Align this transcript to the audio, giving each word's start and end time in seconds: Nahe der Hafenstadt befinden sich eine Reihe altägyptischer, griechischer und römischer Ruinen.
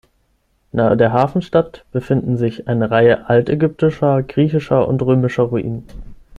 Nahe 0.71 0.97
der 0.97 1.13
Hafenstadt 1.13 1.85
befinden 1.91 2.35
sich 2.35 2.67
eine 2.67 2.89
Reihe 2.89 3.29
altägyptischer, 3.29 4.23
griechischer 4.23 4.87
und 4.87 4.99
römischer 5.03 5.43
Ruinen. 5.43 5.83